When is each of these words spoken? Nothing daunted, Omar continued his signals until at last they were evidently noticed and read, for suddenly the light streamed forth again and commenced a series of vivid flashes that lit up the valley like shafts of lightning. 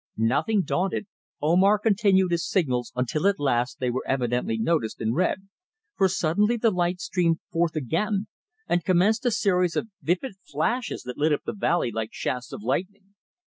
Nothing 0.17 0.63
daunted, 0.63 1.05
Omar 1.43 1.77
continued 1.77 2.31
his 2.31 2.49
signals 2.49 2.91
until 2.95 3.27
at 3.27 3.39
last 3.39 3.77
they 3.79 3.91
were 3.91 4.01
evidently 4.07 4.57
noticed 4.57 4.99
and 4.99 5.13
read, 5.15 5.47
for 5.95 6.07
suddenly 6.09 6.57
the 6.57 6.71
light 6.71 6.99
streamed 6.99 7.37
forth 7.51 7.75
again 7.75 8.25
and 8.67 8.83
commenced 8.83 9.27
a 9.27 9.31
series 9.31 9.75
of 9.75 9.89
vivid 10.01 10.37
flashes 10.43 11.03
that 11.03 11.19
lit 11.19 11.33
up 11.33 11.43
the 11.45 11.53
valley 11.53 11.91
like 11.91 12.09
shafts 12.13 12.51
of 12.51 12.63
lightning. 12.63 13.13